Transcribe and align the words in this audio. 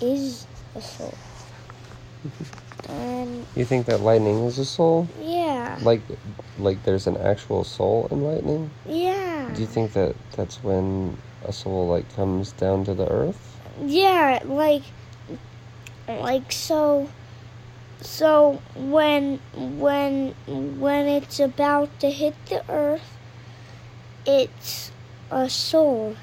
is 0.00 0.46
a 0.74 0.80
soul. 0.80 1.14
And 2.88 3.28
um, 3.40 3.46
You 3.54 3.64
think 3.64 3.86
that 3.86 4.00
lightning 4.00 4.44
is 4.46 4.58
a 4.58 4.64
soul? 4.64 5.08
yeah, 5.20 5.78
Like, 5.82 6.02
like 6.58 6.82
there's 6.84 7.06
an 7.06 7.16
actual 7.16 7.64
soul 7.64 8.08
in 8.10 8.22
lightning? 8.22 8.70
yeah, 8.88 9.50
Do 9.54 9.60
you 9.60 9.66
think 9.66 9.92
that 9.92 10.14
that's 10.36 10.62
when 10.62 11.16
a 11.44 11.52
soul 11.52 11.86
like 11.88 12.14
comes 12.16 12.52
down 12.52 12.84
to 12.84 12.94
the 12.94 13.08
earth? 13.08 13.58
yeah. 13.84 14.40
Like, 14.44 14.82
like 16.08 16.50
so. 16.52 17.08
So 18.00 18.60
when 18.74 19.40
when 19.54 20.34
when 20.46 21.06
it's 21.06 21.40
about 21.40 21.98
to 22.00 22.10
hit 22.10 22.34
the 22.46 22.62
earth, 22.70 23.16
it's 24.26 24.90
a 25.30 25.48
soul 25.48 26.16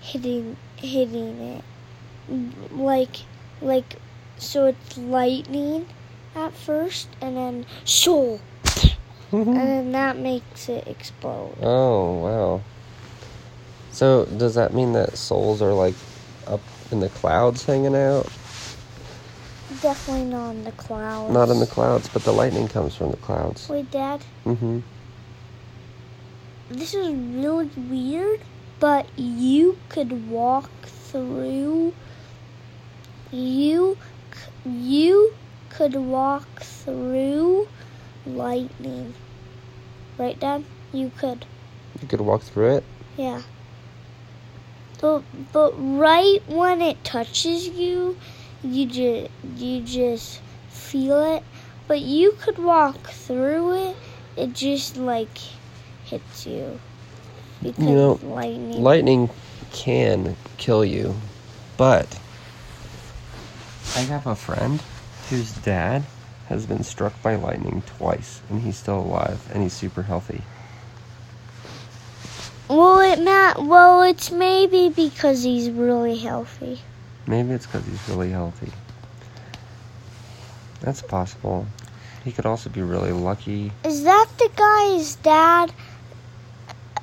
hitting 0.00 0.56
hitting 0.76 1.40
it. 1.40 1.64
Like 2.70 3.16
like 3.60 3.96
so 4.38 4.66
it's 4.66 4.98
lightning 4.98 5.86
at 6.34 6.52
first 6.54 7.08
and 7.20 7.36
then 7.36 7.66
soul 7.84 8.40
and 9.32 9.56
then 9.56 9.92
that 9.92 10.18
makes 10.18 10.68
it 10.68 10.86
explode. 10.86 11.56
Oh 11.62 12.12
wow. 12.14 12.60
So 13.90 14.24
does 14.24 14.54
that 14.54 14.72
mean 14.74 14.92
that 14.94 15.16
souls 15.16 15.60
are 15.62 15.72
like 15.72 15.94
up 16.46 16.60
in 16.90 17.00
the 17.00 17.08
clouds 17.10 17.64
hanging 17.64 17.94
out? 17.94 18.26
Definitely 19.80 20.26
not 20.26 20.50
in 20.50 20.64
the 20.64 20.72
clouds. 20.72 21.32
Not 21.32 21.48
in 21.48 21.60
the 21.60 21.66
clouds, 21.66 22.08
but 22.08 22.22
the 22.24 22.32
lightning 22.32 22.68
comes 22.68 22.94
from 22.94 23.10
the 23.10 23.16
clouds. 23.18 23.68
Wait, 23.68 23.90
Dad. 23.90 24.22
Mm-hmm. 24.44 24.80
This 26.68 26.94
is 26.94 27.12
really 27.14 27.70
weird, 27.76 28.40
but 28.80 29.06
you 29.16 29.78
could 29.88 30.28
walk 30.30 30.70
through. 30.84 31.94
You, 33.32 33.96
you 34.66 35.32
could 35.70 35.94
walk 35.94 36.60
through 36.60 37.66
lightning. 38.26 39.14
Right, 40.18 40.38
Dad? 40.38 40.64
You 40.92 41.10
could. 41.16 41.46
You 42.00 42.08
could 42.08 42.20
walk 42.20 42.42
through 42.42 42.76
it. 42.76 42.84
Yeah. 43.16 43.40
But 45.00 45.22
but 45.52 45.72
right 45.76 46.40
when 46.46 46.82
it 46.82 47.02
touches 47.04 47.68
you, 47.68 48.16
you 48.62 48.86
just 48.86 49.30
you 49.56 49.80
just 49.80 50.40
feel 50.68 51.34
it. 51.34 51.42
But 51.88 52.02
you 52.02 52.32
could 52.32 52.58
walk 52.58 53.08
through 53.08 53.88
it. 53.88 53.96
It 54.36 54.52
just 54.52 54.96
like 54.96 55.36
hits 56.04 56.46
you 56.46 56.78
because 57.62 57.82
know, 57.82 58.20
lightning. 58.22 58.82
Lightning 58.82 59.30
can 59.72 60.36
kill 60.58 60.84
you, 60.84 61.14
but 61.76 62.18
I 63.94 64.00
have 64.00 64.26
a 64.26 64.34
friend 64.34 64.82
whose 65.28 65.52
dad 65.52 66.02
has 66.48 66.64
been 66.64 66.82
struck 66.82 67.12
by 67.22 67.34
lightning 67.34 67.82
twice, 67.98 68.40
and 68.48 68.62
he's 68.62 68.76
still 68.76 69.00
alive, 69.00 69.46
and 69.52 69.62
he's 69.62 69.74
super 69.74 70.02
healthy. 70.02 70.42
well, 72.68 73.00
it 73.00 73.18
not. 73.18 73.64
Well, 73.64 74.02
it's 74.02 74.30
maybe 74.30 74.88
because 74.88 75.42
he's 75.42 75.68
really 75.70 76.16
healthy. 76.16 76.80
Maybe 77.26 77.50
it's 77.52 77.66
because 77.66 77.84
he's 77.86 78.08
really 78.08 78.30
healthy. 78.30 78.72
That's 80.80 81.02
possible. 81.02 81.66
He 82.24 82.32
could 82.32 82.46
also 82.46 82.70
be 82.70 82.82
really 82.82 83.12
lucky. 83.12 83.72
Is 83.84 84.04
that 84.04 84.26
the 84.38 84.50
guy's 84.56 85.16
dad? 85.16 85.72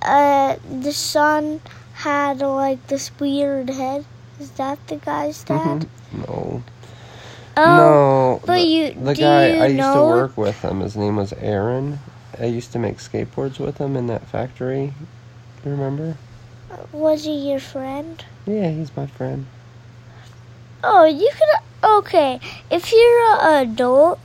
Uh, 0.02 0.56
the 0.82 0.92
son 0.94 1.62
had 1.94 2.40
like 2.40 2.88
this 2.88 3.12
weird 3.20 3.70
head. 3.70 4.06
Is 4.40 4.52
that 4.52 4.80
the 4.88 4.96
guy's 4.96 5.44
dad? 5.44 5.88
no. 6.12 6.64
Oh, 7.62 8.40
no. 8.40 8.46
but 8.46 8.56
the, 8.56 8.62
you- 8.62 8.94
The 8.94 9.16
guy 9.16 9.48
you 9.50 9.62
I 9.64 9.68
used 9.68 9.94
to 9.94 10.04
work 10.06 10.38
with 10.38 10.62
him. 10.62 10.80
His 10.80 10.96
name 10.96 11.18
was 11.18 11.34
Aaron. 11.34 12.00
I 12.40 12.46
used 12.46 12.72
to 12.72 12.80
make 12.80 12.98
skateboards 12.98 13.60
with 13.60 13.80
him 13.80 13.98
in 13.98 14.08
that 14.08 14.28
factory. 14.28 14.94
You 15.66 15.72
remember? 15.72 16.16
was 16.94 17.26
he 17.26 17.50
your 17.50 17.60
friend? 17.60 18.24
Yeah, 18.46 18.70
he's 18.70 18.96
my 18.96 19.08
friend. 19.08 19.46
Oh, 20.84 21.06
you 21.06 21.30
could. 21.34 21.90
Okay, 21.98 22.40
if 22.70 22.92
you're 22.92 23.24
an 23.42 23.70
adult, 23.70 24.20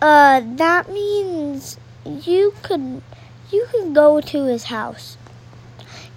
uh, 0.00 0.40
that 0.56 0.90
means 0.90 1.78
you 2.04 2.54
could 2.62 3.02
you 3.50 3.66
could 3.70 3.94
go 3.94 4.20
to 4.20 4.44
his 4.44 4.64
house. 4.64 5.16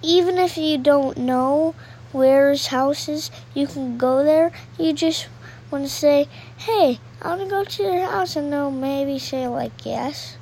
Even 0.02 0.38
if 0.38 0.56
you 0.56 0.78
don't 0.78 1.18
know 1.18 1.74
where 2.12 2.50
his 2.50 2.68
house 2.68 3.08
is, 3.08 3.30
you 3.54 3.66
can 3.66 3.98
go 3.98 4.24
there. 4.24 4.52
You 4.78 4.92
just 4.92 5.28
want 5.70 5.84
to 5.84 5.90
say, 5.90 6.28
"Hey, 6.56 6.98
I 7.22 7.28
want 7.28 7.42
to 7.42 7.48
go 7.48 7.64
to 7.64 7.82
your 7.82 8.10
house," 8.10 8.36
and 8.36 8.52
they'll 8.52 8.70
maybe 8.70 9.18
say 9.18 9.46
like 9.48 9.84
yes. 9.84 10.36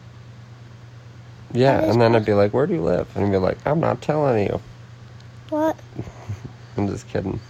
Yeah, 1.52 1.80
and 1.80 2.00
then 2.00 2.14
I'd 2.14 2.24
be 2.26 2.34
like, 2.34 2.52
"Where 2.52 2.66
do 2.66 2.74
you 2.74 2.82
live?" 2.82 3.08
And 3.14 3.24
he'd 3.24 3.32
be 3.32 3.38
like, 3.38 3.58
"I'm 3.66 3.80
not 3.80 4.02
telling 4.02 4.46
you." 4.46 4.60
What? 5.50 5.76
I'm 6.76 6.88
just 6.88 7.08
kidding. 7.08 7.40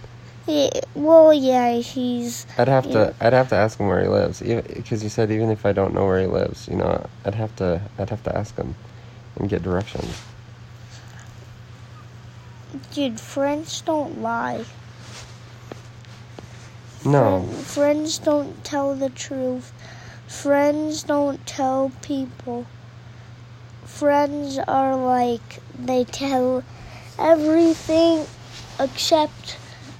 Yeah, 0.47 0.69
well, 0.95 1.31
yeah, 1.33 1.75
he's 1.77 2.47
I'd 2.57 2.67
have 2.67 2.89
to. 2.91 3.13
I'd 3.19 3.33
have 3.33 3.49
to 3.49 3.55
ask 3.55 3.79
him 3.79 3.87
where 3.87 4.01
he 4.01 4.07
lives, 4.07 4.39
because 4.41 5.03
you 5.03 5.09
said 5.09 5.31
even 5.31 5.51
if 5.51 5.65
I 5.65 5.73
don't 5.73 5.93
know 5.93 6.05
where 6.05 6.19
he 6.19 6.27
lives, 6.27 6.67
you 6.67 6.75
know, 6.75 7.05
I'd 7.25 7.35
have 7.35 7.55
to. 7.57 7.81
I'd 7.99 8.09
have 8.09 8.23
to 8.23 8.35
ask 8.35 8.55
him 8.55 8.75
and 9.35 9.49
get 9.49 9.61
directions. 9.61 10.21
dude. 12.93 13.19
Friends 13.19 13.81
don't 13.81 14.21
lie. 14.21 14.65
No, 17.05 17.43
friends 17.63 18.17
don't 18.19 18.63
tell 18.63 18.95
the 18.95 19.09
truth. 19.09 19.71
Friends 20.27 21.03
don't 21.03 21.45
tell 21.45 21.91
people. 22.01 22.65
Friends 23.85 24.59
are 24.67 24.95
like 24.95 25.59
they 25.77 26.03
tell 26.03 26.63
everything 27.17 28.27
except 28.79 29.57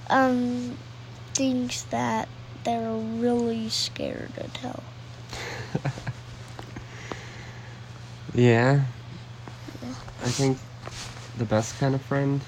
um 0.09 0.77
things 1.33 1.83
that 1.85 2.27
they're 2.63 2.93
really 2.93 3.69
scared 3.69 4.33
to 4.35 4.47
tell. 4.49 4.83
Yeah. 8.35 8.85
I 10.21 10.29
think 10.29 10.57
the 11.37 11.45
best 11.45 11.79
kind 11.79 11.95
of 11.95 12.01
friend 12.01 12.41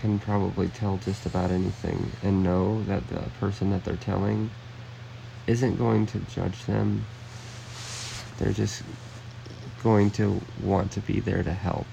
can 0.00 0.18
probably 0.18 0.68
tell 0.68 0.96
just 0.98 1.26
about 1.26 1.50
anything 1.50 2.10
and 2.22 2.42
know 2.42 2.82
that 2.84 3.08
the 3.08 3.22
person 3.38 3.70
that 3.70 3.84
they're 3.84 3.96
telling 3.96 4.50
isn't 5.46 5.76
going 5.76 6.06
to 6.06 6.18
judge 6.20 6.64
them. 6.64 7.04
They're 8.38 8.52
just 8.52 8.82
going 9.82 10.10
to 10.12 10.40
want 10.62 10.92
to 10.92 11.00
be 11.00 11.20
there 11.20 11.42
to 11.42 11.52
help. 11.52 11.86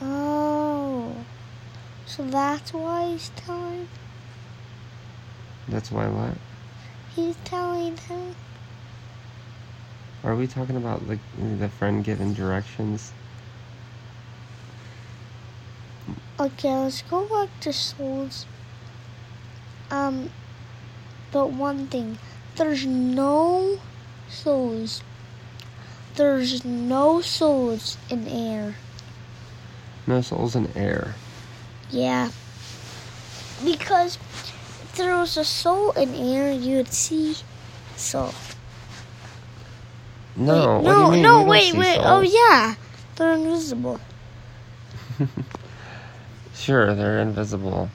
Oh. 0.00 1.14
So 2.06 2.24
that's 2.24 2.72
why 2.72 3.08
he's 3.08 3.30
telling 3.30 3.88
That's 5.68 5.90
why 5.90 6.06
what? 6.08 6.36
he's 7.16 7.36
telling 7.44 7.96
him. 7.96 8.34
Are 10.22 10.34
we 10.34 10.46
talking 10.46 10.76
about 10.76 11.06
like 11.08 11.18
the 11.58 11.68
friend 11.68 12.04
giving 12.04 12.34
directions? 12.34 13.12
Okay, 16.44 16.76
let's 16.76 17.00
go 17.00 17.24
back 17.24 17.48
to 17.60 17.72
souls. 17.72 18.44
Um, 19.90 20.28
but 21.32 21.52
one 21.52 21.86
thing, 21.86 22.18
there's 22.56 22.84
no 22.84 23.80
souls. 24.28 25.02
There's 26.16 26.62
no 26.62 27.22
souls 27.22 27.96
in 28.10 28.28
air. 28.28 28.74
No 30.06 30.20
souls 30.20 30.54
in 30.54 30.68
air. 30.76 31.14
Yeah. 31.90 32.30
Because 33.64 34.16
if 34.16 34.92
there 34.96 35.16
was 35.16 35.38
a 35.38 35.46
soul 35.46 35.92
in 35.92 36.14
air, 36.14 36.52
you 36.52 36.76
would 36.76 36.92
see 36.92 37.36
soul. 37.96 38.34
No. 40.36 40.76
Wait, 40.76 40.84
what 40.84 41.10
do 41.10 41.16
you 41.16 41.22
no, 41.22 41.40
no, 41.40 41.48
wait, 41.48 41.72
wait. 41.72 41.98
Oh, 42.02 42.20
yeah. 42.20 42.74
They're 43.16 43.32
invisible. 43.32 43.98
Sure, 46.54 46.94
they're 46.94 47.18
invisible. 47.18 47.90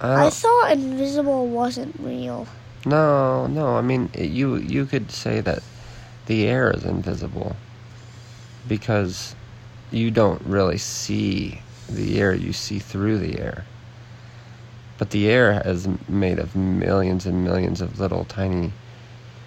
I 0.00 0.26
I 0.26 0.30
thought 0.30 0.72
invisible 0.72 1.48
wasn't 1.48 1.94
real. 1.98 2.46
No, 2.86 3.46
no. 3.46 3.76
I 3.76 3.80
mean, 3.80 4.10
you 4.16 4.56
you 4.56 4.86
could 4.86 5.10
say 5.10 5.40
that 5.40 5.62
the 6.26 6.46
air 6.46 6.70
is 6.70 6.84
invisible 6.84 7.56
because 8.68 9.34
you 9.90 10.10
don't 10.10 10.40
really 10.42 10.78
see 10.78 11.60
the 11.88 12.20
air. 12.20 12.32
You 12.32 12.52
see 12.52 12.78
through 12.78 13.18
the 13.18 13.40
air. 13.40 13.64
But 14.98 15.10
the 15.10 15.28
air 15.28 15.62
is 15.64 15.88
made 16.08 16.38
of 16.38 16.56
millions 16.56 17.26
and 17.26 17.44
millions 17.44 17.80
of 17.80 18.00
little 18.00 18.24
tiny 18.24 18.72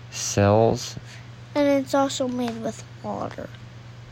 cells. 0.10 0.96
And 1.56 1.68
it's 1.68 1.94
also 1.94 2.28
made 2.28 2.62
with 2.62 2.84
water. 3.04 3.50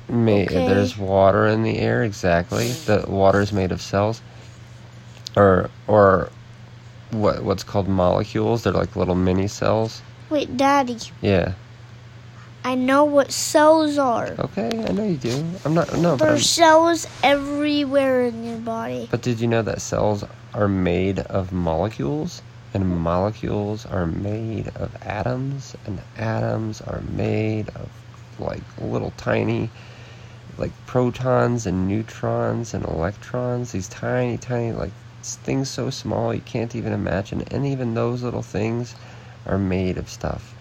Okay. 0.09 0.45
There's 0.67 0.97
water 0.97 1.45
in 1.45 1.63
the 1.63 1.77
air. 1.79 2.03
Exactly. 2.03 2.71
The 2.71 3.05
water 3.07 3.41
is 3.41 3.53
made 3.53 3.71
of 3.71 3.81
cells. 3.81 4.21
Or 5.35 5.69
or 5.87 6.29
what 7.11 7.43
what's 7.43 7.63
called 7.63 7.87
molecules. 7.87 8.63
They're 8.63 8.73
like 8.73 8.95
little 8.95 9.15
mini 9.15 9.47
cells. 9.47 10.01
Wait, 10.29 10.55
Daddy, 10.57 10.97
Yeah. 11.21 11.53
I 12.63 12.75
know 12.75 13.05
what 13.05 13.31
cells 13.31 13.97
are. 13.97 14.35
Okay, 14.37 14.67
I 14.67 14.91
know 14.91 15.05
you 15.05 15.15
do. 15.17 15.45
I'm 15.63 15.73
not 15.73 15.91
no, 15.97 16.17
but 16.17 16.25
There's 16.25 16.47
cells 16.49 17.07
everywhere 17.23 18.25
in 18.25 18.43
your 18.43 18.57
body. 18.57 19.07
but 19.09 19.21
did 19.21 19.39
you 19.39 19.47
know 19.47 19.61
that 19.61 19.81
cells 19.81 20.25
are 20.53 20.67
made 20.67 21.19
of 21.19 21.51
molecules? 21.51 22.41
And 22.73 22.99
molecules 23.01 23.85
are 23.87 24.05
made 24.05 24.67
of 24.75 24.95
atoms, 25.01 25.75
and 25.87 26.01
atoms 26.17 26.81
are 26.81 27.01
made 27.01 27.69
of 27.69 27.89
like 28.37 28.61
little 28.79 29.13
tiny 29.17 29.71
like 30.59 30.71
protons 30.85 31.65
and 31.65 31.87
neutrons 31.87 32.73
and 32.73 32.85
electrons, 32.85 33.71
these 33.71 33.87
tiny, 33.87 34.37
tiny 34.37 34.73
like 34.73 34.91
things 35.23 35.69
so 35.69 35.89
small 35.89 36.33
you 36.33 36.41
can't 36.41 36.75
even 36.75 36.93
imagine. 36.93 37.43
And 37.51 37.65
even 37.65 37.93
those 37.93 38.21
little 38.21 38.43
things 38.43 38.95
are 39.45 39.57
made 39.57 39.97
of 39.97 40.09
stuff. 40.09 40.53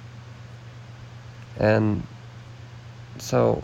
And 1.59 2.07
so 3.19 3.63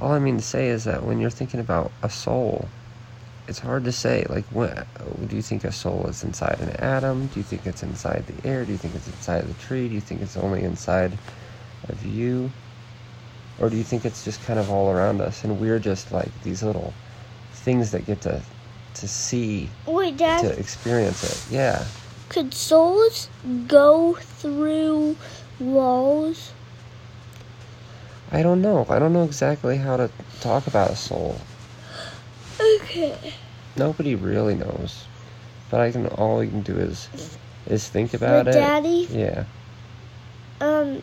all 0.00 0.12
I 0.12 0.18
mean 0.18 0.36
to 0.36 0.44
say 0.44 0.68
is 0.68 0.84
that 0.84 1.02
when 1.02 1.20
you're 1.20 1.30
thinking 1.30 1.60
about 1.60 1.90
a 2.02 2.10
soul, 2.10 2.68
it's 3.48 3.60
hard 3.60 3.84
to 3.84 3.92
say. 3.92 4.26
Like, 4.28 4.44
what 4.52 4.86
do 5.28 5.36
you 5.36 5.42
think 5.42 5.64
a 5.64 5.72
soul 5.72 6.06
is 6.08 6.22
inside 6.22 6.58
an 6.60 6.70
atom? 6.76 7.28
Do 7.28 7.40
you 7.40 7.44
think 7.44 7.66
it's 7.66 7.82
inside 7.82 8.24
the 8.26 8.46
air? 8.46 8.64
Do 8.64 8.72
you 8.72 8.78
think 8.78 8.94
it's 8.94 9.06
inside 9.06 9.46
the 9.48 9.54
tree? 9.54 9.88
Do 9.88 9.94
you 9.94 10.00
think 10.00 10.20
it's 10.20 10.36
only 10.36 10.62
inside 10.62 11.18
of 11.88 12.04
you? 12.04 12.50
Or 13.58 13.70
do 13.70 13.76
you 13.76 13.84
think 13.84 14.04
it's 14.04 14.24
just 14.24 14.42
kind 14.44 14.58
of 14.58 14.70
all 14.70 14.90
around 14.90 15.20
us 15.20 15.44
and 15.44 15.58
we're 15.60 15.78
just 15.78 16.12
like 16.12 16.28
these 16.42 16.62
little 16.62 16.92
things 17.52 17.90
that 17.92 18.06
get 18.06 18.20
to 18.22 18.42
to 18.94 19.08
see, 19.08 19.68
Wait, 19.86 20.16
Dad, 20.16 20.40
to 20.42 20.58
experience 20.58 21.22
it? 21.24 21.52
Yeah. 21.52 21.84
could 22.28 22.52
souls 22.54 23.28
go 23.66 24.14
through 24.14 25.16
walls? 25.60 26.52
I 28.32 28.42
don't 28.42 28.60
know. 28.60 28.84
I 28.88 28.98
don't 28.98 29.12
know 29.12 29.24
exactly 29.24 29.76
how 29.76 29.96
to 29.96 30.10
talk 30.40 30.66
about 30.66 30.90
a 30.90 30.96
soul. 30.96 31.40
Okay. 32.60 33.32
Nobody 33.76 34.14
really 34.14 34.54
knows. 34.54 35.04
But 35.70 35.80
I 35.80 35.92
can 35.92 36.06
all 36.06 36.42
you 36.42 36.50
can 36.50 36.62
do 36.62 36.76
is 36.76 37.08
is 37.66 37.88
think 37.88 38.14
about 38.14 38.44
But 38.44 38.54
it. 38.54 38.58
Daddy, 38.58 39.08
Yeah. 39.10 39.44
um, 40.60 41.02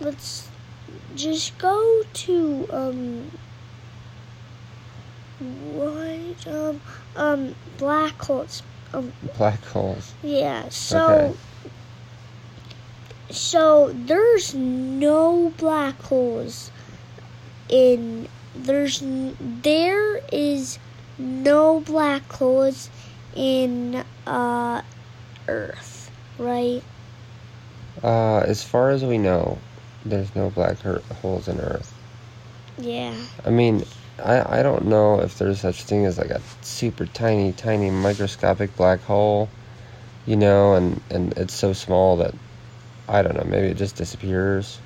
let's 0.00 0.45
just 1.16 1.58
go 1.58 2.02
to 2.12 2.68
um, 2.70 3.30
what 5.72 6.46
um 6.46 6.80
um 7.16 7.54
black 7.78 8.20
holes. 8.20 8.62
Um, 8.94 9.12
Black 9.36 9.64
holes. 9.64 10.14
yeah. 10.22 10.68
So. 10.68 11.12
Okay. 11.12 11.36
So 13.28 13.92
there's 13.92 14.54
no 14.54 15.52
black 15.56 16.00
holes 16.00 16.70
in 17.68 18.28
there's 18.54 19.02
there 19.04 20.18
is 20.32 20.78
no 21.18 21.80
black 21.80 22.30
holes 22.30 22.88
in 23.34 24.04
uh 24.26 24.82
Earth, 25.48 26.10
right? 26.38 26.82
Uh, 28.02 28.38
as 28.38 28.62
far 28.62 28.90
as 28.90 29.04
we 29.04 29.18
know, 29.18 29.58
there's 30.10 30.34
no 30.34 30.50
black 30.50 30.78
holes 31.22 31.48
in 31.48 31.60
Earth. 31.60 31.92
Yeah. 32.78 33.14
I 33.44 33.50
mean, 33.50 33.84
I 34.22 34.60
I 34.60 34.62
don't 34.62 34.86
know 34.86 35.20
if 35.20 35.38
there's 35.38 35.60
such 35.60 35.84
thing 35.84 36.06
as 36.06 36.18
like 36.18 36.30
a 36.30 36.40
super 36.62 37.06
tiny, 37.06 37.52
tiny 37.52 37.90
microscopic 37.90 38.74
black 38.76 39.00
hole, 39.02 39.48
you 40.26 40.36
know, 40.36 40.74
and 40.74 41.00
and 41.10 41.32
it's 41.38 41.54
so 41.54 41.72
small 41.72 42.16
that 42.18 42.34
I 43.08 43.22
don't 43.22 43.36
know, 43.36 43.44
maybe 43.44 43.68
it 43.68 43.76
just 43.76 43.96
disappears. 43.96 44.78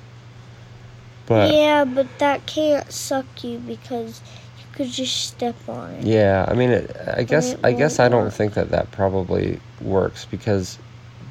But 1.25 1.51
yeah, 1.53 1.85
but 1.85 2.07
that 2.19 2.45
can't 2.45 2.91
suck 2.91 3.43
you 3.43 3.59
because 3.59 4.21
you 4.57 4.65
could 4.73 4.87
just 4.89 5.15
step 5.27 5.55
on 5.67 5.91
it. 5.91 6.07
Yeah, 6.07 6.45
I 6.47 6.53
mean, 6.53 6.71
it, 6.71 6.95
I 7.15 7.23
guess 7.23 7.53
it 7.53 7.59
I 7.63 7.73
guess 7.73 7.99
I 7.99 8.09
don't 8.09 8.25
work. 8.25 8.33
think 8.33 8.53
that 8.55 8.69
that 8.71 8.91
probably 8.91 9.59
works 9.81 10.25
because 10.25 10.77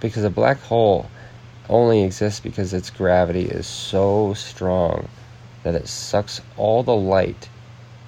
because 0.01 0.25
a 0.25 0.31
black 0.31 0.61
hole 0.61 1.11
only 1.70 2.02
exists 2.02 2.40
because 2.40 2.75
its 2.75 2.90
gravity 2.90 3.46
is 3.46 3.67
so 3.67 4.34
strong 4.34 5.08
that 5.62 5.75
it 5.75 5.88
sucks 5.88 6.43
all 6.56 6.82
the 6.82 6.94
light 6.96 7.49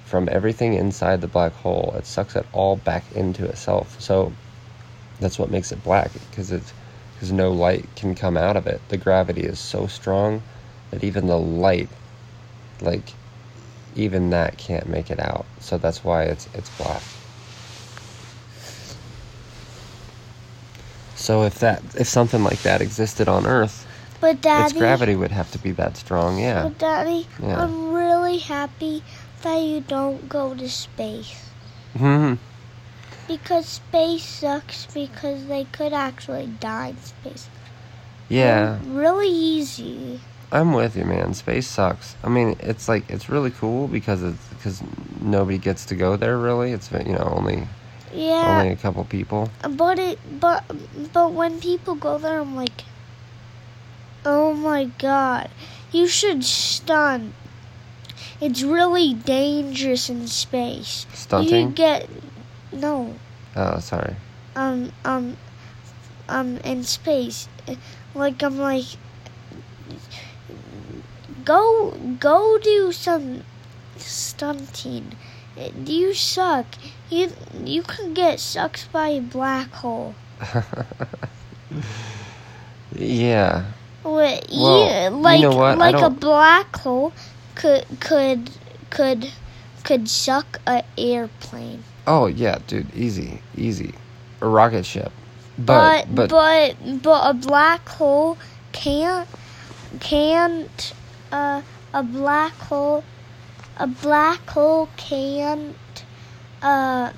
from 0.05 0.29
everything 0.31 0.73
inside 0.73 1.21
the 1.21 1.27
black 1.27 1.53
hole. 1.53 1.95
It 1.97 2.05
sucks 2.05 2.35
it 2.35 2.45
all 2.51 2.75
back 2.75 3.03
into 3.15 3.45
itself. 3.45 3.99
So 3.99 4.31
that's 5.19 5.39
what 5.39 5.49
makes 5.49 5.71
it 5.71 5.83
black 5.83 6.11
because 6.13 6.51
it's 6.51 6.73
because 7.15 7.31
no 7.31 7.51
light 7.51 7.87
can 7.95 8.13
come 8.13 8.37
out 8.37 8.57
of 8.57 8.67
it. 8.67 8.81
The 8.89 8.97
gravity 8.97 9.41
is 9.41 9.59
so 9.59 9.87
strong 9.87 10.43
that 10.91 11.03
even 11.03 11.27
the 11.27 11.39
light, 11.39 11.89
like 12.81 13.13
even 13.95 14.29
that 14.31 14.57
can't 14.57 14.87
make 14.89 15.09
it 15.09 15.19
out. 15.19 15.45
So 15.59 15.77
that's 15.77 16.03
why 16.03 16.23
it's 16.23 16.47
it's 16.53 16.69
black. 16.69 17.01
So 21.23 21.43
if 21.43 21.59
that 21.59 21.81
if 21.97 22.09
something 22.09 22.43
like 22.43 22.63
that 22.63 22.81
existed 22.81 23.29
on 23.29 23.45
Earth, 23.45 23.87
But 24.19 24.41
Daddy, 24.41 24.63
its 24.65 24.73
gravity 24.73 25.15
would 25.15 25.31
have 25.31 25.49
to 25.51 25.57
be 25.57 25.71
that 25.71 25.95
strong. 25.95 26.37
Yeah. 26.37 26.63
but 26.63 26.77
Daddy, 26.77 27.27
Yeah. 27.41 27.63
I'm 27.63 27.93
really 27.93 28.39
happy 28.39 29.03
that 29.41 29.55
you 29.55 29.79
don't 29.79 30.27
go 30.27 30.53
to 30.53 30.67
space. 30.67 31.49
hmm 31.95 32.33
Because 33.25 33.67
space 33.67 34.25
sucks 34.25 34.85
because 34.93 35.47
they 35.47 35.63
could 35.63 35.93
actually 35.93 36.47
die 36.59 36.89
in 36.89 36.97
space. 36.97 37.47
Yeah, 38.27 38.79
Really 38.85 39.29
easy. 39.29 40.19
I'm 40.51 40.73
with 40.73 40.97
you, 40.97 41.05
man. 41.05 41.33
Space 41.35 41.67
sucks. 41.67 42.17
I 42.21 42.27
mean, 42.27 42.57
it's 42.59 42.89
like 42.89 43.09
it's 43.09 43.29
really 43.29 43.51
cool 43.51 43.87
because 43.87 44.21
it's 44.23 44.45
because 44.49 44.83
nobody 45.21 45.57
gets 45.57 45.85
to 45.85 45.95
go 45.95 46.17
there. 46.17 46.37
Really, 46.37 46.73
it's 46.73 46.91
you 46.91 47.13
know 47.13 47.31
only 47.33 47.69
Yeah, 48.13 48.59
only 48.59 48.69
a 48.69 48.75
couple 48.75 49.03
people. 49.05 49.49
but 49.67 49.97
it 49.97 50.19
but 50.39 50.63
but 51.11 51.33
when 51.33 51.59
people 51.59 51.95
go 51.95 52.17
there, 52.17 52.39
I'm 52.39 52.55
like, 52.55 52.83
oh 54.25 54.53
my 54.53 54.85
god, 54.85 55.49
you 55.91 56.07
should 56.07 56.43
stun. 56.43 57.33
It's 58.39 58.61
really 58.61 59.13
dangerous 59.13 60.09
in 60.09 60.27
space. 60.27 61.05
Stunting. 61.13 61.69
You 61.69 61.73
get 61.73 62.09
no 62.71 63.15
Oh, 63.55 63.79
sorry. 63.79 64.15
um 64.55 64.91
um 65.05 65.37
um 66.29 66.57
in 66.57 66.83
space. 66.83 67.47
Like 68.13 68.43
I'm 68.43 68.57
like 68.59 68.85
go 71.45 71.91
go 72.19 72.57
do 72.57 72.91
some 72.91 73.43
stunting. 73.97 75.15
You 75.85 76.13
suck. 76.13 76.65
You 77.09 77.31
you 77.63 77.83
can 77.83 78.13
get 78.13 78.39
sucked 78.39 78.91
by 78.91 79.09
a 79.09 79.21
black 79.21 79.69
hole. 79.71 80.15
yeah. 82.95 83.65
What, 84.01 84.47
Well, 84.51 84.85
yeah, 84.85 85.09
you 85.09 85.15
like 85.15 85.41
know 85.41 85.55
what? 85.55 85.77
Like 85.77 86.01
a 86.01 86.09
black 86.09 86.75
hole 86.75 87.13
could 87.55 87.85
could 87.99 88.49
could 88.89 89.31
could 89.83 90.09
suck 90.09 90.59
a 90.67 90.83
airplane. 90.97 91.83
Oh 92.07 92.25
yeah, 92.25 92.59
dude. 92.67 92.93
Easy, 92.95 93.41
easy. 93.55 93.93
A 94.41 94.47
rocket 94.47 94.85
ship. 94.85 95.11
But 95.57 96.07
But 96.13 96.29
but 96.29 96.75
but, 97.03 97.29
a 97.29 97.33
black 97.33 97.87
hole 97.87 98.37
can't 98.71 99.29
can't 99.99 100.93
uh, 101.31 101.61
a 101.93 102.03
black 102.03 102.53
hole 102.53 103.03
a 103.77 103.87
black 103.87 104.47
hole 104.49 104.89
can't 104.97 106.03
uh 106.61 107.11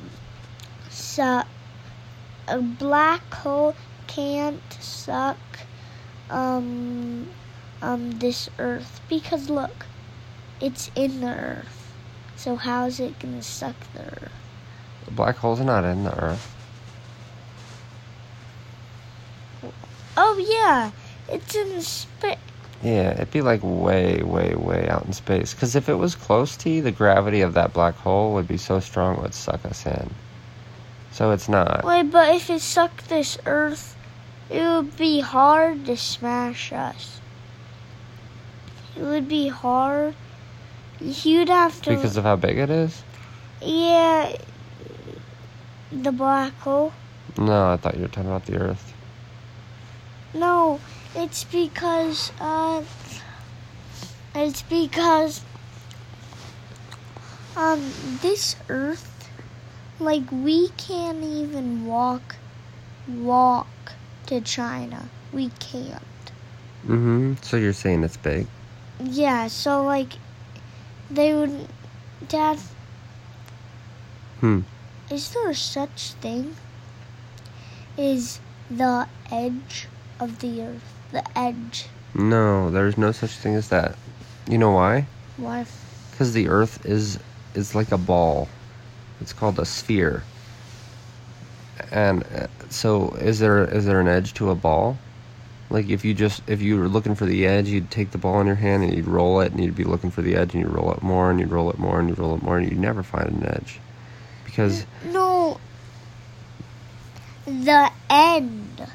suck 0.89 1.47
a 2.47 2.59
black 2.61 3.21
hole 3.33 3.75
can't 4.07 4.61
suck 4.79 5.37
um 6.29 7.27
um 7.81 8.11
this 8.19 8.49
earth 8.59 9.01
because 9.09 9.49
look 9.49 9.85
it's 10.61 10.89
in 10.95 11.21
the 11.21 11.27
earth 11.27 11.93
so 12.35 12.55
how's 12.55 12.99
it 12.99 13.17
gonna 13.19 13.41
suck 13.41 13.75
the 13.93 14.01
earth 14.01 14.31
The 15.05 15.11
black 15.11 15.35
holes 15.37 15.59
are 15.59 15.65
not 15.65 15.83
in 15.83 16.03
the 16.03 16.17
Earth. 16.17 16.51
oh 20.17 20.37
yeah 20.49 20.91
it's 21.27 21.55
in 21.55 21.69
the 21.69 21.81
space 21.81 22.37
Yeah, 22.83 23.13
it'd 23.13 23.31
be 23.31 23.41
like 23.41 23.61
way, 23.63 24.21
way, 24.21 24.53
way 24.55 24.87
out 24.87 25.05
in 25.05 25.13
space. 25.13 25.53
Because 25.53 25.75
if 25.75 25.89
it 25.89 25.95
was 25.95 26.15
close 26.15 26.55
to 26.57 26.69
you, 26.69 26.81
the 26.81 26.91
gravity 26.91 27.41
of 27.41 27.53
that 27.53 27.73
black 27.73 27.95
hole 27.95 28.33
would 28.33 28.47
be 28.47 28.57
so 28.57 28.79
strong 28.79 29.17
it 29.17 29.21
would 29.21 29.33
suck 29.33 29.65
us 29.65 29.85
in. 29.85 30.09
So 31.11 31.31
it's 31.31 31.47
not. 31.47 31.83
Wait, 31.83 32.11
but 32.11 32.35
if 32.35 32.49
it 32.49 32.61
sucked 32.61 33.09
this 33.09 33.37
Earth, 33.45 33.95
it 34.49 34.61
would 34.61 34.97
be 34.97 35.21
hard 35.21 35.85
to 35.85 35.97
smash 35.97 36.73
us. 36.73 37.19
It 38.95 39.01
would 39.01 39.27
be 39.27 39.47
hard. 39.47 40.15
You'd 40.99 41.49
have 41.49 41.81
to. 41.83 41.91
Because 41.91 42.17
of 42.17 42.23
how 42.23 42.35
big 42.35 42.57
it 42.57 42.69
is? 42.69 43.03
yeah, 43.61 44.35
the 45.91 46.11
black 46.11 46.53
hole. 46.59 46.93
No, 47.37 47.71
I 47.73 47.77
thought 47.77 47.95
you 47.95 48.03
were 48.03 48.07
talking 48.07 48.29
about 48.29 48.45
the 48.45 48.57
Earth. 48.57 48.93
No, 50.33 50.79
it's 51.15 51.45
because 51.45 52.31
uh, 52.39 52.83
it's 54.35 54.61
because 54.63 55.41
um, 57.55 57.79
this 58.21 58.55
Earth, 58.67 59.29
like 59.99 60.29
we 60.31 60.69
can't 60.77 61.23
even 61.23 61.85
walk, 61.85 62.35
walk 63.07 63.67
to 64.27 64.41
China. 64.41 65.09
We 65.31 65.49
can't. 65.59 66.03
Mm-hmm. 66.85 67.33
So 67.41 67.57
you're 67.57 67.73
saying 67.73 68.03
it's 68.03 68.17
big? 68.17 68.47
Yeah. 69.01 69.47
So 69.47 69.83
like, 69.83 70.13
they 71.09 71.33
would, 71.33 71.67
Dad. 72.27 72.59
Hmm. 74.41 74.61
Is 75.09 75.31
there 75.31 75.53
such 75.53 76.11
thing? 76.13 76.55
Is 77.97 78.39
the 78.69 79.07
edge 79.31 79.87
of 80.19 80.39
the 80.39 80.61
Earth 80.61 80.94
the 81.11 81.23
edge? 81.37 81.85
No, 82.13 82.71
there's 82.71 82.97
no 82.97 83.11
such 83.11 83.31
thing 83.31 83.55
as 83.55 83.69
that. 83.69 83.95
You 84.47 84.57
know 84.57 84.71
why? 84.71 85.07
Why? 85.37 85.65
Because 86.11 86.33
the 86.33 86.47
Earth 86.47 86.85
is 86.85 87.19
is 87.53 87.75
like 87.75 87.91
a 87.91 87.97
ball. 87.97 88.47
It's 89.21 89.33
called 89.33 89.59
a 89.59 89.65
sphere. 89.65 90.23
And 91.91 92.23
uh, 92.23 92.47
so, 92.69 93.11
is 93.11 93.39
there 93.39 93.65
is 93.65 93.85
there 93.85 93.99
an 93.99 94.07
edge 94.07 94.33
to 94.35 94.49
a 94.49 94.55
ball? 94.55 94.97
Like 95.69 95.89
if 95.89 96.05
you 96.05 96.13
just 96.13 96.41
if 96.47 96.61
you 96.61 96.79
were 96.79 96.87
looking 96.87 97.15
for 97.15 97.25
the 97.25 97.45
edge, 97.45 97.67
you'd 97.67 97.91
take 97.91 98.11
the 98.11 98.17
ball 98.17 98.39
in 98.39 98.47
your 98.47 98.55
hand 98.55 98.83
and 98.83 98.93
you'd 98.93 99.07
roll 99.07 99.41
it, 99.41 99.51
and 99.51 99.63
you'd 99.63 99.75
be 99.75 99.83
looking 99.83 100.11
for 100.11 100.21
the 100.21 100.35
edge, 100.35 100.53
and 100.53 100.63
you'd 100.63 100.71
roll 100.71 100.91
it 100.91 101.01
more, 101.01 101.31
and 101.31 101.39
you'd 101.39 101.51
roll 101.51 101.69
it 101.69 101.79
more, 101.79 101.99
and 101.99 102.07
you'd 102.07 102.19
roll 102.19 102.35
it 102.35 102.43
more, 102.43 102.57
and 102.57 102.69
you'd 102.69 102.79
never 102.79 103.03
find 103.03 103.27
an 103.29 103.45
edge, 103.45 103.79
because 104.45 104.85
No. 105.05 105.59
The 107.45 107.91
end. 108.09 108.87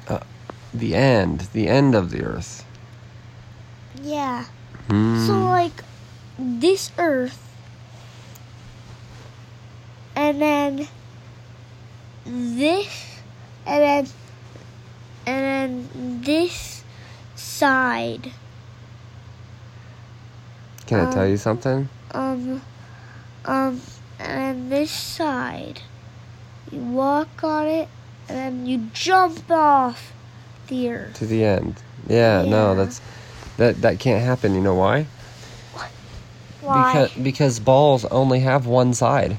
The 0.73 0.95
end, 0.95 1.49
the 1.53 1.69
end 1.69 1.95
of 1.95 2.11
the 2.11 2.23
Earth. 2.23 2.65
Yeah. 4.03 4.45
Hmm. 4.89 5.27
So 5.27 5.33
like 5.33 5.85
this 6.39 6.91
Earth, 6.99 7.55
and 10.17 10.41
then 10.41 10.89
this, 12.25 13.21
and 13.67 13.83
then 13.83 14.07
and 15.27 15.89
then 15.93 16.21
this 16.23 16.85
side. 17.37 18.33
Can 20.87 21.07
I 21.07 21.13
tell 21.13 21.23
um, 21.23 21.31
you 21.31 21.37
something? 21.37 21.89
Um, 22.13 22.63
um, 23.45 23.81
and 24.19 24.73
this 24.73 24.91
side. 24.91 25.83
You 26.73 26.81
walk 26.81 27.43
on 27.43 27.67
it, 27.67 27.89
and 28.29 28.39
then 28.39 28.67
you 28.67 28.91
jump 28.93 29.51
off 29.51 30.13
To 31.15 31.27
the 31.27 31.45
end. 31.45 31.83
Yeah, 32.09 32.43
no, 32.43 32.75
that's 32.75 33.01
that 33.57 33.83
that 33.83 33.99
can't 34.01 34.23
happen. 34.23 34.55
You 34.55 34.61
know 34.61 34.75
why? 34.75 35.07
Why? 36.61 36.93
Because 36.93 37.13
because 37.23 37.61
balls 37.61 38.05
only 38.07 38.41
have 38.41 38.67
one 38.67 38.95
side. 38.95 39.37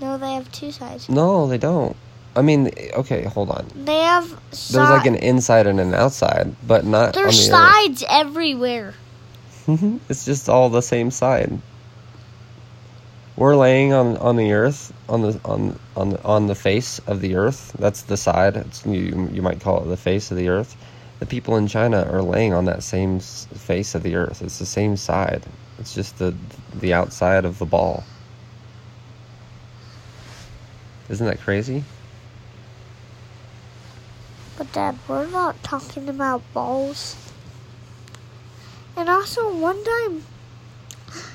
no, 0.00 0.18
they 0.18 0.34
have 0.34 0.50
two 0.52 0.72
sides. 0.72 1.08
No, 1.08 1.46
they 1.46 1.58
don't. 1.58 1.96
I 2.34 2.42
mean, 2.42 2.70
okay, 2.94 3.24
hold 3.24 3.50
on. 3.50 3.68
They 3.74 4.00
have 4.00 4.28
There's 4.50 4.88
like 4.88 5.06
an 5.06 5.16
inside 5.16 5.66
and 5.66 5.78
an 5.78 5.94
outside, 5.94 6.54
but 6.66 6.84
not 6.84 7.14
on 7.16 7.22
There's 7.22 7.36
the 7.36 7.50
sides 7.50 8.04
everywhere. 8.08 8.94
it's 10.08 10.24
just 10.24 10.48
all 10.48 10.70
the 10.70 10.80
same 10.80 11.10
side. 11.10 11.60
We're 13.36 13.56
laying 13.56 13.92
on 13.92 14.16
on 14.18 14.36
the 14.36 14.52
earth, 14.52 14.92
on 15.08 15.22
the 15.22 15.40
on 15.44 15.78
on 15.96 16.16
on 16.18 16.46
the 16.46 16.54
face 16.54 16.98
of 17.06 17.20
the 17.20 17.36
earth. 17.36 17.74
That's 17.78 18.02
the 18.02 18.16
side. 18.16 18.56
It's, 18.56 18.84
you 18.84 19.28
you 19.32 19.40
might 19.42 19.60
call 19.60 19.82
it 19.82 19.88
the 19.88 19.96
face 19.96 20.30
of 20.30 20.36
the 20.36 20.48
earth. 20.48 20.76
The 21.18 21.26
people 21.26 21.56
in 21.56 21.66
China 21.66 22.06
are 22.10 22.22
laying 22.22 22.52
on 22.52 22.66
that 22.66 22.82
same 22.82 23.20
face 23.20 23.94
of 23.94 24.02
the 24.02 24.16
earth. 24.16 24.42
It's 24.42 24.58
the 24.58 24.66
same 24.66 24.96
side. 24.96 25.42
It's 25.78 25.94
just 25.94 26.18
the 26.18 26.34
the 26.74 26.92
outside 26.92 27.44
of 27.44 27.58
the 27.58 27.64
ball. 27.64 28.04
Isn't 31.08 31.26
that 31.26 31.40
crazy? 31.40 31.84
But 34.56 34.72
Dad, 34.72 34.98
we're 35.08 35.26
not 35.26 35.62
talking 35.62 36.08
about 36.08 36.42
balls. 36.52 37.16
And 38.96 39.08
also, 39.08 39.54
one 39.54 39.82
time, 39.82 40.24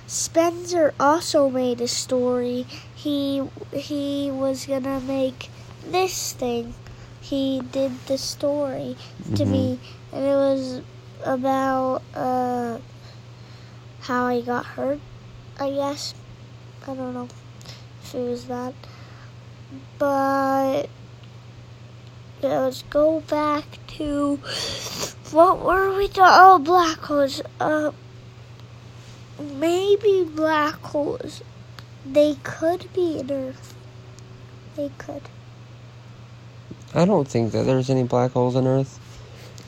Spencer 0.08 0.94
also 1.00 1.50
made 1.50 1.82
a 1.82 1.88
story. 1.88 2.66
He 2.96 3.44
he 3.74 4.32
was 4.32 4.66
gonna 4.66 5.00
make 5.02 5.50
this 5.86 6.34
thing. 6.34 6.74
He 7.22 7.62
did 7.72 7.92
the 8.08 8.18
story 8.18 8.96
to 9.36 9.44
Mhm. 9.44 9.52
me, 9.52 9.80
and 10.12 10.26
it 10.26 10.36
was 10.36 10.82
about 11.24 12.02
uh 12.16 12.78
how 14.02 14.30
he 14.30 14.42
got 14.42 14.66
hurt. 14.66 15.00
I 15.60 15.72
guess 15.72 16.14
I 16.88 16.94
don't 16.94 17.14
know 17.14 17.28
if 18.04 18.16
it 18.16 18.30
was 18.30 18.46
that, 18.46 18.74
but 19.98 20.90
let's 22.42 22.84
go 22.84 23.20
back 23.22 23.80
to 23.98 24.40
what 25.32 25.60
were 25.60 25.98
we 25.98 26.08
doing? 26.08 26.28
Oh, 26.30 26.60
black 26.60 27.00
holes. 27.00 27.42
Uh, 27.60 27.92
maybe 29.40 30.24
black 30.24 30.76
holes. 30.76 31.42
They 32.06 32.38
could 32.44 32.92
be 32.94 33.20
in 33.20 33.32
Earth. 33.32 33.76
They 34.76 34.92
could. 34.98 35.24
I 36.94 37.06
don't 37.06 37.28
think 37.28 37.52
that 37.52 37.64
there's 37.64 37.90
any 37.90 38.04
black 38.04 38.32
holes 38.32 38.56
in 38.56 38.66
Earth, 38.66 39.00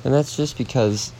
and 0.04 0.14
that's 0.14 0.36
just 0.38 0.58
because 0.58 1.12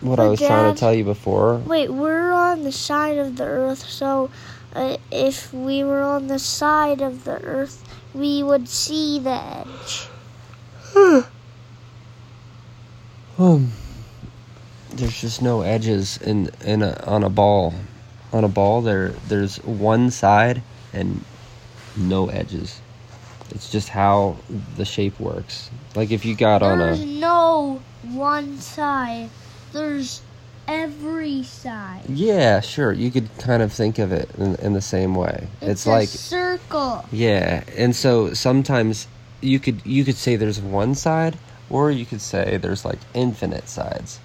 what 0.00 0.20
I 0.20 0.24
But 0.24 0.30
was 0.30 0.40
trying 0.40 0.74
to 0.74 0.78
tell 0.78 0.94
you 0.94 1.04
before. 1.04 1.56
Wait, 1.56 1.90
we're 1.90 2.32
on 2.32 2.62
the 2.62 2.72
side 2.72 3.18
of 3.18 3.36
the 3.36 3.44
Earth, 3.44 3.80
so 3.80 4.30
uh, 4.74 4.96
if 5.10 5.52
we 5.52 5.82
were 5.82 6.02
on 6.02 6.28
the 6.28 6.38
side 6.38 7.00
of 7.00 7.24
the 7.24 7.42
Earth, 7.42 7.84
we 8.14 8.42
would 8.42 8.68
see 8.68 9.18
the 9.18 9.64
edge. 9.66 10.08
Um, 13.38 13.70
there's 14.92 15.20
just 15.20 15.42
no 15.42 15.60
edges 15.62 16.18
in 16.18 16.50
in 16.64 16.82
a, 16.82 17.00
on 17.06 17.22
a 17.22 17.30
ball. 17.30 17.72
On 18.32 18.44
a 18.44 18.48
ball, 18.48 18.82
there 18.82 19.10
there's 19.28 19.56
one 19.64 20.10
side 20.10 20.62
and 20.92 21.24
no 21.96 22.28
edges. 22.28 22.80
It's 23.50 23.70
just 23.70 23.88
how 23.88 24.36
the 24.76 24.84
shape 24.84 25.18
works. 25.18 25.70
Like 25.94 26.10
if 26.10 26.24
you 26.24 26.34
got 26.34 26.62
on 26.62 26.80
a 26.80 26.86
There's 26.86 27.04
no 27.04 27.80
one 28.02 28.58
side. 28.58 29.30
There's 29.72 30.20
every 30.66 31.42
side. 31.42 32.02
yeah, 32.08 32.60
sure, 32.60 32.92
you 32.92 33.10
could 33.10 33.28
kind 33.38 33.62
of 33.62 33.72
think 33.72 33.98
of 33.98 34.12
it 34.12 34.30
in, 34.36 34.54
in 34.56 34.72
the 34.74 34.82
same 34.82 35.14
way. 35.14 35.48
It's, 35.62 35.86
a 35.86 35.90
like 35.90 36.08
circle. 36.08 37.04
yeah, 37.10 37.64
and 37.76 37.96
so 37.96 38.34
sometimes 38.34 39.08
you 39.40 39.58
could 39.58 39.84
you 39.86 40.04
could 40.04 40.16
say 40.16 40.36
there's 40.36 40.60
one 40.60 40.94
side, 40.94 41.38
or 41.70 41.90
you 41.90 42.04
could 42.04 42.20
say 42.20 42.58
there's 42.58 42.84
like 42.84 42.98
infinite 43.14 43.68
sides. 43.68 44.20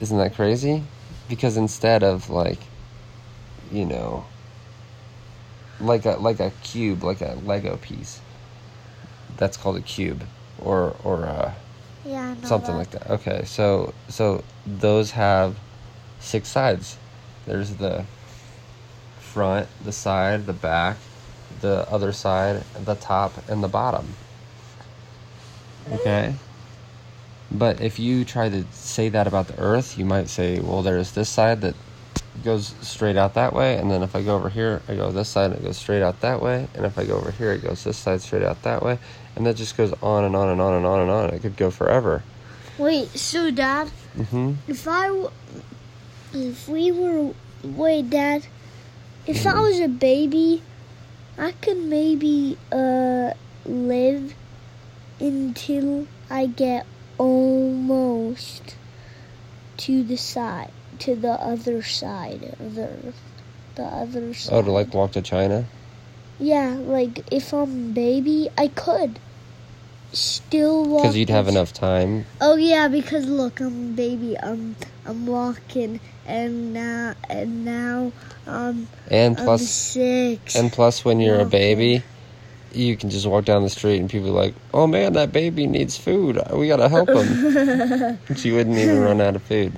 Isn't 0.00 0.18
that 0.18 0.34
crazy? 0.34 0.82
Because 1.30 1.56
instead 1.56 2.02
of 2.02 2.28
like, 2.28 2.58
you 3.72 3.86
know, 3.86 4.26
like 5.78 6.04
a 6.04 6.16
like 6.16 6.40
a 6.40 6.50
cube, 6.62 7.04
like 7.04 7.22
a 7.22 7.38
Lego 7.44 7.76
piece, 7.76 8.20
that's 9.36 9.56
called 9.56 9.76
a 9.76 9.80
cube, 9.80 10.24
or 10.60 10.96
or 11.04 11.24
uh, 11.26 11.52
Yeah, 12.04 12.34
something 12.42 12.72
that. 12.72 12.78
like 12.78 12.90
that. 12.90 13.10
Okay, 13.10 13.44
so 13.46 13.94
so 14.08 14.44
those 14.66 15.12
have 15.12 15.56
six 16.18 16.48
sides. 16.48 16.98
There's 17.46 17.76
the 17.76 18.04
front, 19.20 19.68
the 19.84 19.92
side, 19.92 20.46
the 20.46 20.52
back, 20.52 20.96
the 21.60 21.88
other 21.90 22.12
side, 22.12 22.64
the 22.84 22.96
top, 22.96 23.48
and 23.48 23.62
the 23.62 23.68
bottom. 23.68 24.14
Okay? 25.92 26.34
But 27.50 27.80
if 27.80 27.98
you 27.98 28.24
try 28.24 28.48
to 28.48 28.64
say 28.72 29.08
that 29.08 29.26
about 29.26 29.48
the 29.48 29.58
earth, 29.58 29.98
you 29.98 30.04
might 30.04 30.28
say, 30.28 30.60
well, 30.60 30.82
there's 30.82 31.12
this 31.12 31.28
side 31.28 31.60
that 31.62 31.74
goes 32.44 32.74
straight 32.80 33.16
out 33.16 33.34
that 33.34 33.52
way, 33.52 33.76
and 33.76 33.90
then 33.90 34.02
if 34.02 34.14
I 34.14 34.22
go 34.22 34.36
over 34.36 34.48
here, 34.48 34.80
I 34.88 34.94
go 34.94 35.10
this 35.10 35.28
side, 35.28 35.50
and 35.50 35.60
it 35.60 35.64
goes 35.64 35.76
straight 35.76 36.02
out 36.02 36.20
that 36.20 36.40
way, 36.40 36.68
and 36.74 36.86
if 36.86 36.96
I 36.98 37.04
go 37.04 37.16
over 37.16 37.30
here, 37.32 37.52
it 37.52 37.62
goes 37.62 37.84
this 37.84 37.98
side 37.98 38.20
straight 38.22 38.42
out 38.42 38.62
that 38.62 38.82
way, 38.82 38.98
and 39.36 39.44
that 39.46 39.56
just 39.56 39.76
goes 39.76 39.92
on 40.02 40.24
and 40.24 40.34
on 40.36 40.48
and 40.48 40.60
on 40.60 40.74
and 40.74 40.86
on 40.86 41.00
and 41.00 41.10
on. 41.10 41.30
It 41.30 41.42
could 41.42 41.56
go 41.56 41.70
forever. 41.70 42.22
Wait, 42.78 43.08
so 43.10 43.50
Dad, 43.50 43.88
hmm 44.16 44.54
if 44.68 44.86
I, 44.88 45.26
if 46.32 46.68
we 46.68 46.92
were, 46.92 47.34
wait, 47.62 48.08
Dad, 48.08 48.46
if 49.26 49.46
I 49.46 49.60
was 49.60 49.80
a 49.80 49.88
baby, 49.88 50.62
I 51.36 51.52
could 51.52 51.78
maybe 51.78 52.56
uh 52.72 53.32
live 53.66 54.34
until 55.20 56.06
I 56.30 56.46
get 56.46 56.86
almost 57.20 58.76
to 59.76 60.02
the 60.02 60.16
side, 60.16 60.72
to 61.00 61.14
the 61.14 61.32
other 61.32 61.82
side 61.82 62.56
of 62.58 62.74
the 62.74 62.88
earth, 62.88 63.20
the 63.74 63.84
other 63.84 64.32
side. 64.32 64.54
Oh, 64.54 64.62
to 64.62 64.72
like 64.72 64.94
walk 64.94 65.12
to 65.12 65.22
China? 65.22 65.66
Yeah, 66.38 66.78
like 66.80 67.20
if 67.30 67.52
I'm 67.52 67.90
a 67.90 67.92
baby, 67.92 68.48
I 68.56 68.68
could 68.68 69.18
still 70.12 70.86
walk. 70.86 71.02
Because 71.02 71.16
you'd 71.18 71.28
have 71.28 71.48
enough 71.48 71.74
time. 71.74 72.24
Oh 72.40 72.56
yeah, 72.56 72.88
because 72.88 73.26
look, 73.26 73.60
I'm 73.60 73.92
a 73.92 73.96
baby. 73.96 74.36
I'm 74.42 74.76
I'm 75.04 75.26
walking, 75.26 76.00
and 76.24 76.72
now 76.72 77.14
and 77.28 77.66
now 77.66 78.12
um 78.46 78.88
And 79.10 79.38
I'm 79.38 79.44
plus, 79.44 79.68
six. 79.68 80.56
and 80.56 80.72
plus, 80.72 81.04
when 81.04 81.20
you're 81.20 81.40
a 81.40 81.44
baby, 81.44 82.02
you 82.72 82.96
can 82.96 83.10
just 83.10 83.26
walk 83.26 83.44
down 83.44 83.62
the 83.62 83.70
street 83.70 83.98
and 83.98 84.08
people 84.08 84.28
are 84.28 84.42
like, 84.44 84.54
"Oh 84.72 84.86
man, 84.86 85.14
that 85.14 85.32
baby 85.32 85.66
needs 85.66 85.96
food. 85.96 86.40
We 86.52 86.68
gotta 86.68 86.88
help 86.88 87.08
him." 87.08 88.18
you 88.36 88.54
wouldn't 88.54 88.78
even 88.78 89.00
run 89.00 89.20
out 89.20 89.36
of 89.36 89.42
food. 89.42 89.72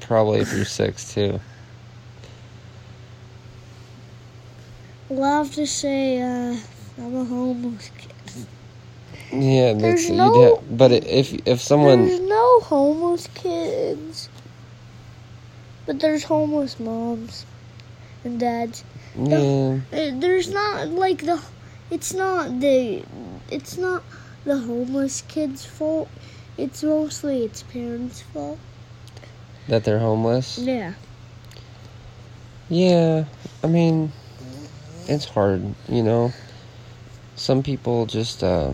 Probably 0.00 0.40
if 0.40 0.52
you're 0.52 0.64
six 0.64 1.12
too. 1.14 1.40
love 5.08 5.54
to 5.54 5.66
say 5.66 6.20
uh, 6.20 6.56
I'm 6.98 7.16
a 7.16 7.24
homeless 7.24 7.90
kid. 7.98 8.46
Yeah, 9.32 9.72
that's 9.74 10.08
no- 10.08 10.62
but 10.70 10.92
if 10.92 11.32
if 11.46 11.60
someone 11.60 12.06
There's 12.06 12.20
no 12.20 12.60
homeless 12.60 13.28
kids, 13.34 14.28
but 15.86 16.00
there's 16.00 16.24
homeless 16.24 16.78
moms 16.78 17.44
and 18.24 18.38
dads. 18.38 18.84
Yeah, 19.18 19.78
Uh, 19.92 20.10
There's 20.20 20.50
not 20.50 20.88
like 20.88 21.24
the. 21.24 21.40
It's 21.90 22.12
not 22.12 22.60
the. 22.60 23.02
It's 23.50 23.76
not 23.78 24.02
the 24.44 24.58
homeless 24.58 25.22
kid's 25.28 25.64
fault. 25.64 26.08
It's 26.58 26.82
mostly 26.82 27.44
its 27.44 27.62
parents' 27.62 28.22
fault. 28.22 28.58
that 29.68 29.84
they're 29.84 29.98
homeless. 29.98 30.58
Yeah. 30.58 30.94
Yeah, 32.68 33.24
I 33.62 33.66
mean, 33.68 34.12
it's 35.06 35.24
hard, 35.24 35.74
you 35.88 36.02
know. 36.02 36.32
Some 37.36 37.62
people 37.62 38.06
just 38.06 38.42
uh, 38.42 38.72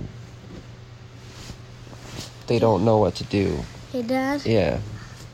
they 2.47 2.59
don't 2.59 2.85
know 2.85 2.99
what 2.99 3.15
to 3.17 3.25
do. 3.25 3.59
Hey, 3.93 4.03
Dad. 4.03 4.47
Yeah, 4.47 4.79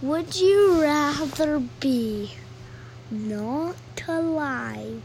Would 0.02 0.34
you 0.36 0.82
rather 0.82 1.60
be 1.80 2.32
not 3.10 3.76
alive 4.06 5.02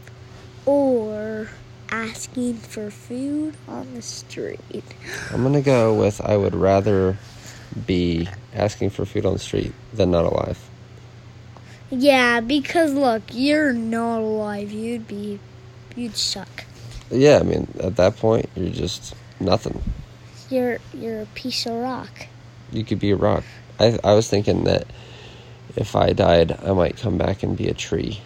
or 0.66 1.48
asking 1.90 2.54
for 2.54 2.90
food 2.90 3.54
on 3.68 3.94
the 3.94 4.02
street? 4.02 4.84
I'm 5.30 5.42
gonna 5.42 5.62
go 5.62 5.94
with 5.94 6.20
I 6.20 6.36
would 6.36 6.54
rather 6.54 7.18
be 7.86 8.28
asking 8.54 8.90
for 8.90 9.04
food 9.04 9.26
on 9.26 9.34
the 9.34 9.38
street 9.38 9.72
than 9.92 10.10
not 10.10 10.24
alive. 10.24 10.58
Yeah, 11.90 12.40
because 12.40 12.92
look, 12.92 13.22
you're 13.32 13.72
not 13.72 14.20
alive. 14.20 14.72
You'd 14.72 15.06
be, 15.06 15.38
you'd 15.94 16.16
suck. 16.16 16.64
Yeah, 17.10 17.38
I 17.38 17.42
mean, 17.42 17.68
at 17.80 17.96
that 17.96 18.16
point, 18.16 18.48
you're 18.56 18.70
just 18.70 19.14
nothing. 19.38 19.82
You're 20.50 20.78
you're 20.92 21.22
a 21.22 21.26
piece 21.34 21.66
of 21.66 21.74
rock. 21.74 22.26
You 22.72 22.84
could 22.84 22.98
be 22.98 23.10
a 23.10 23.16
rock. 23.16 23.44
I 23.78 23.98
I 24.02 24.14
was 24.14 24.28
thinking 24.28 24.64
that 24.64 24.86
if 25.76 25.96
I 25.96 26.12
died, 26.12 26.58
I 26.64 26.72
might 26.72 26.96
come 26.96 27.18
back 27.18 27.42
and 27.42 27.56
be 27.56 27.68
a 27.68 27.74
tree. 27.74 28.20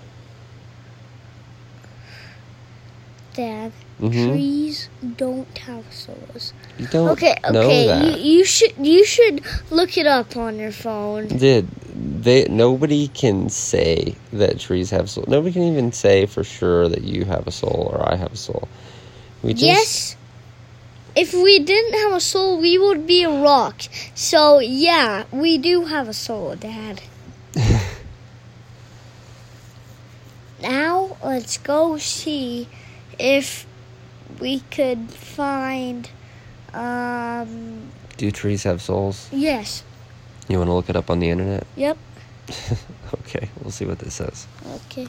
Dad, 3.35 3.73
hmm 3.99 4.11
trees 4.11 4.89
don't 5.17 5.57
have 5.59 5.93
souls. 5.93 6.53
You 6.79 6.87
don't 6.87 7.09
Okay, 7.11 7.37
okay, 7.45 7.87
you, 7.87 8.39
you 8.39 8.45
should 8.45 8.75
you 8.79 9.05
should 9.05 9.43
look 9.71 9.97
it 9.97 10.07
up 10.07 10.37
on 10.37 10.59
your 10.59 10.73
phone. 10.73 11.29
Did 11.29 11.69
they? 11.95 12.45
Nobody 12.45 13.09
can 13.09 13.49
say 13.49 14.17
that 14.33 14.59
trees 14.59 14.91
have 14.91 15.09
soul. 15.09 15.25
Nobody 15.29 15.53
can 15.53 15.63
even 15.63 15.93
say 15.93 16.27
for 16.27 16.43
sure 16.45 16.89
that 16.89 17.03
you 17.03 17.25
have 17.25 17.47
a 17.47 17.53
soul 17.53 17.91
or 17.93 18.09
I 18.13 18.17
have 18.17 18.33
a 18.33 18.37
soul. 18.37 18.69
We 19.43 19.55
just 19.55 19.63
Yes. 19.63 20.17
If 21.17 21.35
we 21.35 21.59
didn't 21.59 21.95
have 21.95 22.13
a 22.13 22.21
soul, 22.21 22.61
we 22.61 22.79
would 22.79 23.07
be 23.07 23.25
a 23.25 23.31
rock. 23.31 23.83
So 24.15 24.61
yeah, 24.61 25.25
we 25.33 25.59
do 25.59 25.87
have 25.87 26.09
a 26.09 26.13
soul, 26.15 26.55
Dad. 26.57 27.03
now 30.63 31.08
let's 31.23 31.59
go 31.59 31.99
see 31.99 32.69
if 33.19 33.67
we 34.41 34.61
could 34.71 35.11
find. 35.11 36.09
Um. 36.73 37.91
do 38.17 38.31
trees 38.31 38.65
have 38.65 38.83
souls? 38.83 39.29
Yes. 39.33 39.83
You 40.49 40.59
want 40.59 40.69
to 40.69 40.75
look 40.75 40.89
it 40.91 40.97
up 40.97 41.11
on 41.11 41.19
the 41.19 41.31
internet? 41.31 41.67
Yep. 41.77 41.99
okay, 43.21 43.49
we'll 43.61 43.71
see 43.71 43.85
what 43.85 43.99
this 43.99 44.15
says. 44.15 44.47
Okay. 44.87 45.09